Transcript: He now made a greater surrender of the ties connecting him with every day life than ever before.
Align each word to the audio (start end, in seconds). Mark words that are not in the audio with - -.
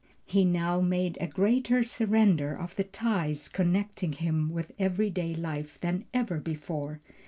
He 0.25 0.45
now 0.45 0.81
made 0.81 1.19
a 1.21 1.27
greater 1.27 1.83
surrender 1.83 2.57
of 2.59 2.75
the 2.75 2.83
ties 2.85 3.47
connecting 3.47 4.13
him 4.13 4.49
with 4.49 4.71
every 4.79 5.11
day 5.11 5.35
life 5.35 5.79
than 5.79 6.05
ever 6.11 6.39
before. 6.39 7.01